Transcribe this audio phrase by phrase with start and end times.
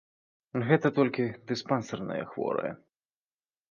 [0.69, 2.73] Гэта толькі дыспансерныя хворыя.